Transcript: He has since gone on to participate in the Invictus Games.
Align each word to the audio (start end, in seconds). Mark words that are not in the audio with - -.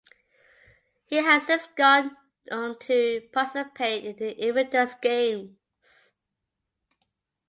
He 1.05 1.17
has 1.17 1.45
since 1.45 1.67
gone 1.67 2.17
on 2.51 2.79
to 2.79 3.29
participate 3.31 4.03
in 4.03 4.15
the 4.15 4.47
Invictus 4.47 4.95
Games. 4.99 5.59